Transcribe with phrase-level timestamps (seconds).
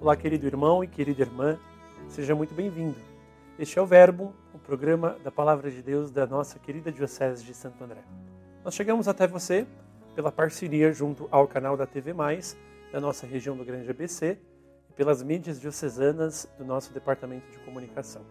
[0.00, 1.58] Olá, querido irmão e querida irmã,
[2.08, 2.96] seja muito bem-vindo.
[3.58, 7.52] Este é o Verbo, o programa da Palavra de Deus da nossa querida Diocese de
[7.52, 8.00] Santo André.
[8.64, 9.66] Nós chegamos até você
[10.14, 12.56] pela parceria junto ao canal da TV Mais,
[12.90, 14.38] da nossa região do Grande ABC,
[14.88, 18.22] e pelas mídias diocesanas do nosso departamento de comunicação.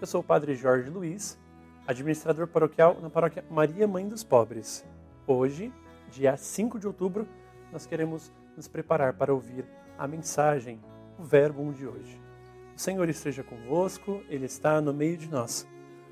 [0.00, 1.38] Eu sou o Padre Jorge Luiz,
[1.86, 4.84] administrador paroquial na paróquia Maria Mãe dos Pobres.
[5.28, 5.72] Hoje,
[6.10, 7.24] dia 5 de outubro,
[7.70, 9.64] nós queremos nos preparar para ouvir
[9.98, 10.80] a mensagem,
[11.18, 12.20] o verbo de hoje.
[12.76, 15.66] O Senhor esteja convosco, Ele está no meio de nós.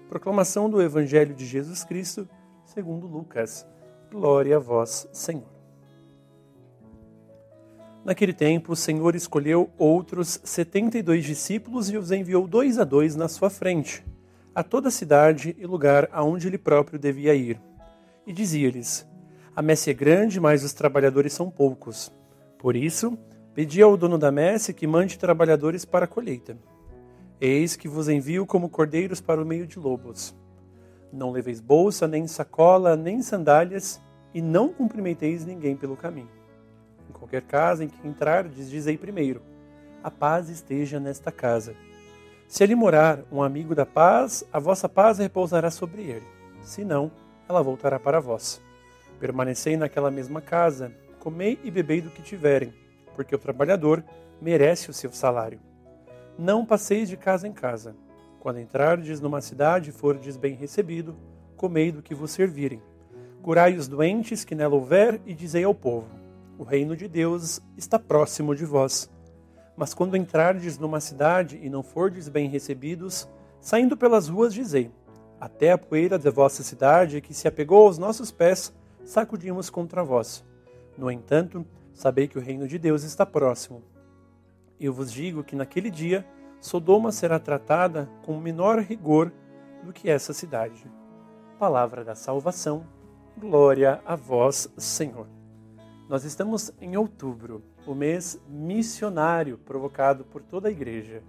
[0.08, 2.28] Proclamação do Evangelho de Jesus Cristo,
[2.64, 3.66] segundo Lucas.
[4.10, 5.56] Glória a vós, Senhor.
[8.04, 12.84] Naquele tempo, o Senhor escolheu outros setenta e dois discípulos e os enviou dois a
[12.84, 14.04] dois na sua frente,
[14.54, 17.60] a toda a cidade e lugar aonde ele próprio devia ir.
[18.24, 19.06] E dizia-lhes:
[19.54, 22.12] A messe é grande, mas os trabalhadores são poucos.
[22.58, 23.18] Por isso,
[23.56, 26.58] Pedi ao dono da messe que mande trabalhadores para a colheita.
[27.40, 30.36] Eis que vos envio como cordeiros para o meio de lobos.
[31.10, 33.98] Não leveis bolsa, nem sacola, nem sandálias,
[34.34, 36.28] e não cumprimenteis ninguém pelo caminho.
[37.08, 39.40] Em qualquer casa em que entrardes, dizei primeiro:
[40.04, 41.74] A paz esteja nesta casa.
[42.46, 46.26] Se ali morar um amigo da paz, a vossa paz repousará sobre ele.
[46.60, 47.10] Se não,
[47.48, 48.60] ela voltará para vós.
[49.18, 52.84] Permanecei naquela mesma casa, comei e bebei do que tiverem
[53.16, 54.04] porque o trabalhador
[54.40, 55.58] merece o seu salário.
[56.38, 57.96] Não passeis de casa em casa.
[58.38, 61.16] Quando entrardes numa cidade e fordes bem recebido,
[61.56, 62.82] comei do que vos servirem.
[63.42, 66.06] Curai os doentes que nela houver e dizei ao povo:
[66.58, 69.10] O reino de Deus está próximo de vós.
[69.76, 73.28] Mas quando entrardes numa cidade e não fordes bem recebidos,
[73.60, 74.90] saindo pelas ruas dizei:
[75.40, 80.44] Até a poeira da vossa cidade que se apegou aos nossos pés, sacudimos contra vós.
[80.98, 81.64] No entanto,
[81.96, 83.82] sabei que o reino de Deus está próximo.
[84.78, 86.26] Eu vos digo que naquele dia
[86.60, 89.32] Sodoma será tratada com menor rigor
[89.82, 90.84] do que essa cidade.
[91.58, 92.86] Palavra da salvação,
[93.38, 95.26] glória a vós, Senhor.
[96.06, 101.22] Nós estamos em outubro, o mês missionário provocado por toda a igreja,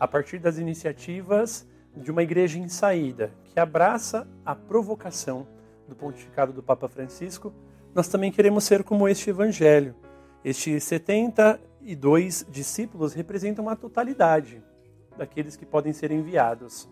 [0.00, 5.46] a partir das iniciativas de uma igreja em saída, que abraça a provocação
[5.86, 7.52] do pontificado do Papa Francisco.
[7.94, 9.94] Nós também queremos ser como este evangelho,
[10.48, 14.62] estes 72 discípulos representam a totalidade
[15.18, 16.88] daqueles que podem ser enviados.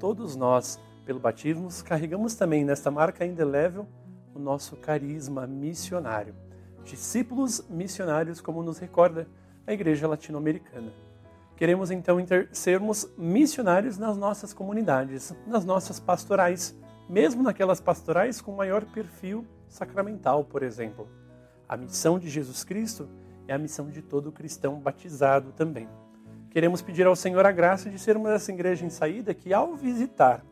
[0.00, 3.86] Todos nós, pelo batismo, carregamos também nesta marca indelével
[4.34, 6.34] o nosso carisma missionário.
[6.82, 9.28] Discípulos missionários, como nos recorda
[9.66, 10.90] a Igreja Latino-Americana.
[11.58, 12.16] Queremos então
[12.52, 16.74] sermos missionários nas nossas comunidades, nas nossas pastorais,
[17.06, 21.06] mesmo naquelas pastorais com maior perfil sacramental, por exemplo.
[21.66, 23.08] A missão de Jesus Cristo
[23.48, 25.88] é a missão de todo cristão batizado também.
[26.50, 30.44] Queremos pedir ao Senhor a graça de sermos essa igreja em saída que, ao visitar,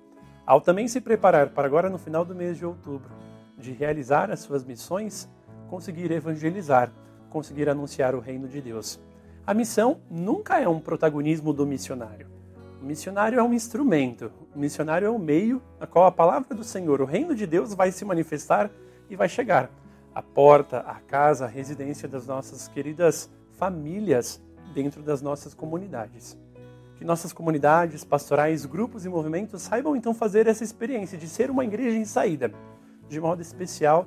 [0.47, 3.11] ao também se preparar para agora no final do mês de outubro,
[3.59, 5.29] de realizar as suas missões,
[5.69, 6.91] conseguir evangelizar,
[7.29, 8.99] conseguir anunciar o reino de Deus.
[9.47, 12.27] A missão nunca é um protagonismo do missionário.
[12.81, 16.65] O missionário é um instrumento, o missionário é o meio a qual a palavra do
[16.65, 18.71] Senhor, o reino de Deus, vai se manifestar
[19.11, 19.71] e vai chegar
[20.15, 24.41] a porta, a casa, a residência das nossas queridas famílias
[24.75, 26.39] dentro das nossas comunidades.
[26.97, 31.65] Que nossas comunidades, pastorais, grupos e movimentos saibam então fazer essa experiência de ser uma
[31.65, 32.53] igreja em saída,
[33.09, 34.07] de modo especial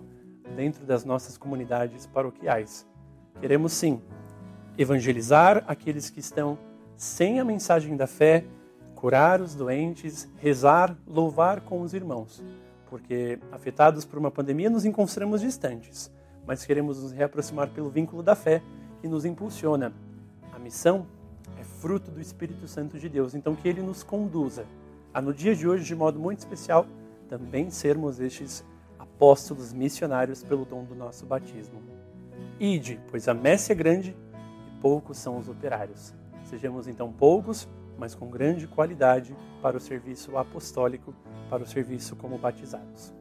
[0.55, 2.87] dentro das nossas comunidades paroquiais.
[3.39, 4.01] Queremos sim
[4.77, 6.57] evangelizar aqueles que estão
[6.95, 8.45] sem a mensagem da fé,
[8.93, 12.43] curar os doentes, rezar, louvar com os irmãos
[12.95, 16.09] porque afetados por uma pandemia nos encontramos distantes,
[16.47, 18.63] mas queremos nos reaproximar pelo vínculo da fé
[19.01, 19.91] que nos impulsiona.
[20.53, 21.05] A missão
[21.59, 24.65] é fruto do Espírito Santo de Deus, então que ele nos conduza
[25.13, 26.87] a no dia de hoje, de modo muito especial,
[27.27, 28.63] também sermos estes
[28.97, 31.81] apóstolos missionários pelo dom do nosso batismo.
[32.57, 34.15] Ide, pois a messe é grande
[34.69, 36.13] e poucos são os operários.
[36.45, 41.13] Sejamos então poucos, mas com grande qualidade para o serviço apostólico,
[41.49, 43.13] para o serviço como batizados.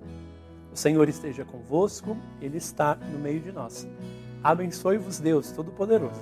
[0.72, 3.86] O Senhor esteja convosco, Ele está no meio de nós.
[4.42, 6.20] Abençoe-vos, Deus Todo-Poderoso,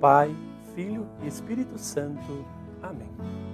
[0.00, 0.34] Pai,
[0.74, 2.44] Filho e Espírito Santo.
[2.82, 3.47] Amém.